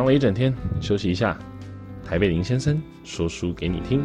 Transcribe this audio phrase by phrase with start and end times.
[0.00, 1.38] 忙了一整天，休息一下。
[2.02, 4.02] 台北林先生说书给你听。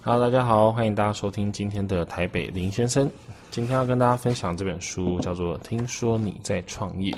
[0.00, 3.10] Hello，大家好，欢迎大家收听今天的台北林先生。
[3.50, 7.10] 今天要跟大家分享这本书，叫做《听说你在创业》。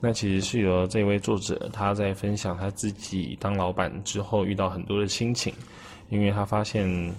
[0.00, 5.52] 那其实是由这位作者他在分享他自己当老板之后遇到很多的心情，
[6.08, 7.14] 因为他发现。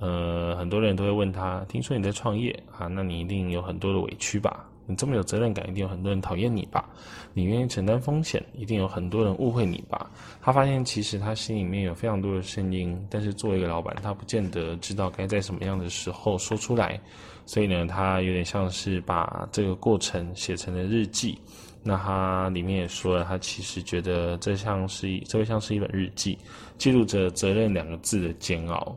[0.00, 4.66] 呃，很多人都会问他，听说你在创业啊，那你一定有很多的委屈吧？
[4.86, 6.88] 你这么有责任感，一定有很多人讨厌你吧？
[7.32, 10.10] 你愿意承担风险，一定有很多人误会你吧？
[10.40, 16.98] 他发现其实他心里面有非常多的声音，但是作为一个老板，他不见得知道该在什么样的时候说出来，
[17.46, 21.38] 所以呢，他有点像是把这个过程写成了日记。
[21.82, 26.36] 那他里面也说了，他其实觉得这像是一，这会像是一本日记，
[26.78, 28.96] 记录着“责任”两个字的煎熬。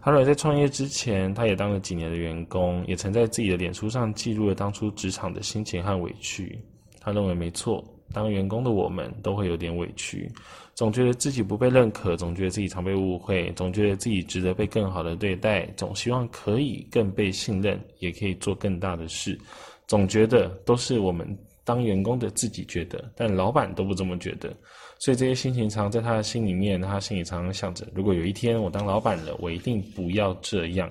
[0.00, 6.58] 他认为在创业之前，他也当了几年的员工，也曾在自己的脸书上记录了当初职场的心情和委屈。
[7.00, 10.30] 他认为没错，当员工的我们都会有点委屈，
[10.74, 19.38] 总觉得自己不被认可，总觉得自己常被误会，总觉得自己值得被更好的对待，总希望可以更被信任，也可以做更大的事，
[19.86, 21.26] 总觉得都是我们
[21.64, 24.54] 当员工的自己觉得，但老板都不这么觉得。
[24.98, 30.90] 所以这些心情常在他的心里面，他心里常常想着：如果有一天我当老板了，我一定不要这样。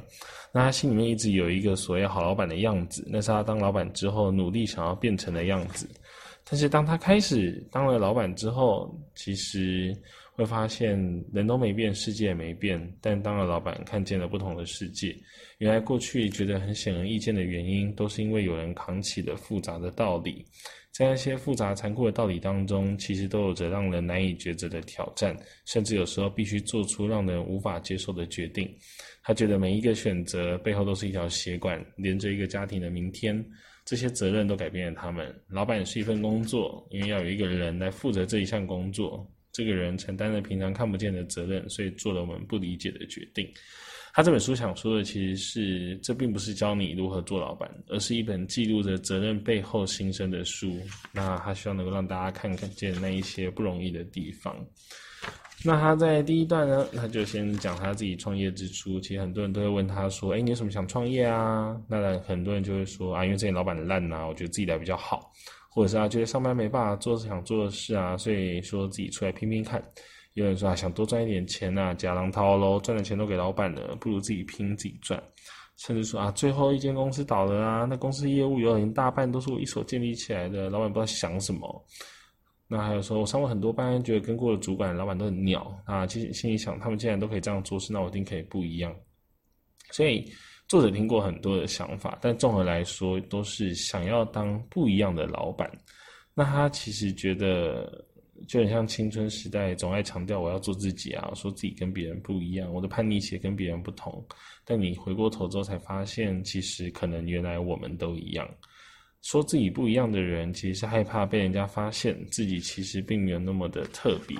[0.54, 5.88] 那他心里面一直有一个所谓好老板的样子，那是他当老板之后努力想要变成的样子。
[6.50, 9.94] 但是当他开始当了老板之后，其实
[10.31, 10.98] 会发现
[11.34, 12.81] 人都没变，世界也没变。
[13.02, 15.14] 但当了老板，看见了不同的世界。
[15.58, 20.45] 原来过去觉得很显而易见的原因，都是因为有人扛起了复杂的道理。
[20.94, 25.36] 在那些复杂残酷的道理当中，其实都有着让人难以抉择的挑战，
[25.66, 28.73] 甚至有时候必须做出让人无法接受的决定。
[29.22, 33.45] 他觉得每一个选择背后都是一条血管，连着一个家庭的明天。
[33.87, 35.33] 这些责任都改变了他们。
[35.48, 43.49] 老板也是一份工作，因为要有一个人来负责这一项工作，这个人承担了平常看不见的责任，所以做了我们不理解的决定。
[44.14, 50.77] 他这本书想说的其实是，这并不是教你如何做老板，而是一本记录着责任背后心声的书。
[51.14, 54.54] 那他希望能够让大家看看见那一些不容易的地方。
[55.66, 59.00] 那他在第一段呢，他就先讲他自己创业之初。
[59.00, 65.32] 其实很多人都会问他说：“哎，你有什么想创业啊？”那很多人就会说：“啊，因为这些老板烂啊，我觉得自己来比较好，
[65.70, 69.84] 或者是啊，觉得上班没办法做想做的事啊，所以说自己出来拼拼看。”
[70.36, 75.22] 有人说啊，想多赚一点钱呐、啊，假狼掏喽，赚的钱都给老板了，不如自己拼自己赚。
[75.78, 81.86] 甚至说啊，最后一间公司倒了啊，那公司业务有一大半都是我一手建立起来的，老板不知道想什么。
[82.67, 88.95] 那还有说，我上过很多班，觉得跟过的主管、老板都很鸟啊，其实心里想，他们既然都可以这样做事，那我一定可以不一样。
[89.92, 90.30] 所以
[90.67, 95.72] 作者听过很多的想法，但综合来说，都是想要当不一样的老板。
[96.33, 98.05] 那他其实觉得。
[98.48, 104.23] 就很像青春时代，总爱强调我要做自己啊，说自己跟别人不一样，我的叛逆期跟别人不同。
[104.64, 108.48] 但你回过头之后才发现，其实可能原来我们都一样。
[109.27, 114.38] 说自己不一样的人，其实是害怕被人家发现自己其实并没有那么的特别。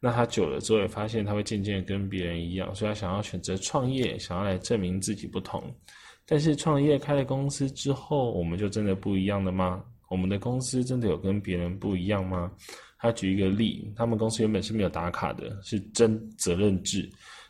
[0.00, 5.62] 那他久了之后也发现，他会渐渐跟别人一样，所以他想要选择创业，想要来证明自己不同。
[6.24, 9.84] 但是创业开了公司之后，我们就真的不一样了吗？
[10.08, 12.50] 我们的公司真的有跟别人不一样吗？
[12.98, 17.06] 他举一个例，他们公司原本是没有打卡的，是真责任制，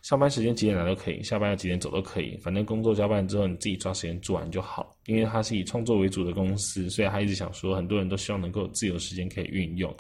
[0.07, 4.97] 上班时间几点来都可以，下班要几点走都可以，反正工作交办之后你自己抓时间做完就好。
[5.07, 9.93] 因为他是以创作为主的公司，所以他一直想说，很多人都希望能够自由时间可以运用。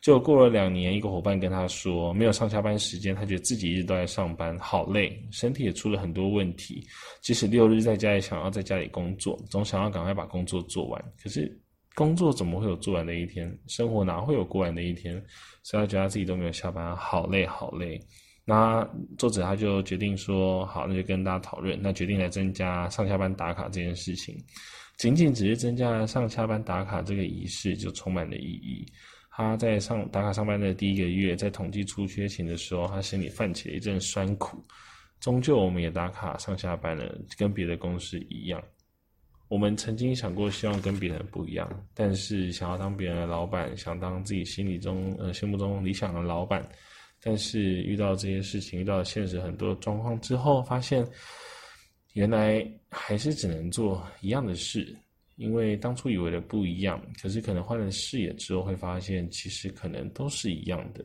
[0.00, 6.86] 就过了两年，一个伙伴跟他说，没有上下班时间，他觉得自己一直都在上班，好累，身体也出了很多问题。
[7.20, 11.60] 即使六日在家也想要在家里工作，总想要赶快把工作做完，可是。
[11.96, 13.52] 工作怎么会有做完的一天？
[13.66, 15.20] 生活哪会有过完的一天？
[15.64, 18.00] 所以他觉得自己都没有下班，好累好累。
[18.48, 18.82] 那
[19.18, 24.34] 作者他就决定说，好，那就跟大家讨论，那决定来增加上下班打卡这件事情。
[24.96, 28.90] 仅仅只是增加上下班打卡这个仪式，就充满了意义。
[29.30, 34.64] 他在上打卡上班的第一个月，在统计出缺勤的时候，他心里泛起了一阵酸苦。
[35.20, 38.62] 终究我们也打卡上下班了，跟别的公司一样。
[39.48, 46.66] 我们曾经想过，希望跟别人不一样，但是想要当别人的老板，想当自己心里中呃心目中理想的老板，
[47.22, 51.06] 但是遇到这些事情，遇到现实很多状况之后，发现
[52.12, 54.96] 原来还是只能做一样的事，
[55.36, 61.04] 因为当初以为的不一样，可是可能换了视野之后，会发现其实可能都是一样的。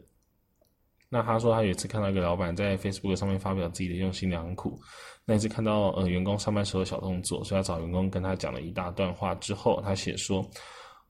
[1.09, 4.81] 那他说他有一次看到一个老板在 Facebook 上面发表自己的用心良苦，
[5.25, 10.43] 那一次看到呃员工上班时候的小动作，所以他找员工跟他讲了一大段话之后，他写说：“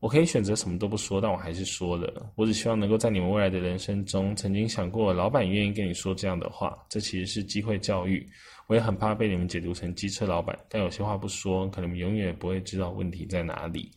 [0.04, 2.30] 我可以选择什么都不说，但我还是说了。
[2.36, 8.28] 我只希望能够在你们未来的人生中，曾经想过老板愿意跟你说这样的话，这其实是机会教育。
[8.68, 13.90] 我也很怕被你们解读成机车老板，但有些话不说，可能永远也不会知道问题在哪里。”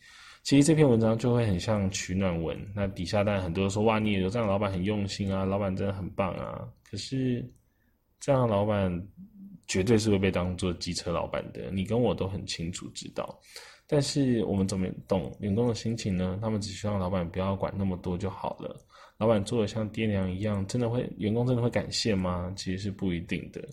[0.43, 6.65] 其实这篇文章就会很像取暖文，那底下当然很多人说哇，你也有这样的老板很用心啊，老板真的很棒啊。
[6.89, 7.45] 可是
[8.21, 8.89] 这样的老板
[9.67, 13.37] 绝对是会被当做机车老板的，你跟我都很清楚知道。
[13.87, 16.37] 但是我们怎么懂员工的心情呢？
[16.41, 18.75] 他们只希望老板不要管那么多就好了。
[19.17, 22.53] 老板做的像爹娘一样，真的会员工真的会感谢吗？
[22.55, 23.63] 其实是不一定的。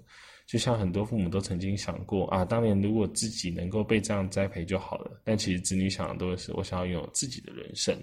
[0.46, 5.20] 就像很多父母都曾经想过啊，当年如果自己能够被这样栽培就好了。
[5.24, 7.98] 但其实子女想的都是我想要拥有自己的人生。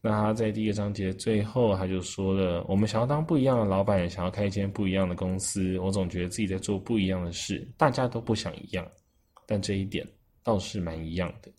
[0.00, 5.78] 那他在第一个章节最后他就说了：我们想要当不一样的老板，想要开一间不一样的公司。
[5.80, 8.86] 我总觉得自己在做不一样的事，大家都不想一样，
[9.46, 10.06] 但这一点
[10.46, 11.50] 倒是蛮一样的。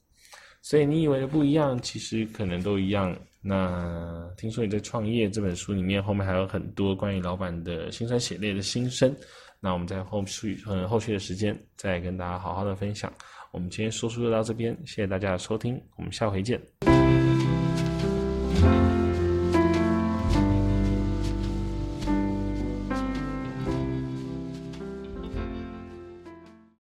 [0.61, 3.15] 所以你以为的不一样，其实可能都一样。
[3.41, 9.15] 那听说你在创业这本书里面后面还有很多关于老板的辛酸血泪的心声。
[9.59, 13.13] 那我们在后续嗯后续的时间再跟大家好好的分享。
[13.51, 16.61] 我们今天说书就到这边，谢谢大家的收听，我们下回见。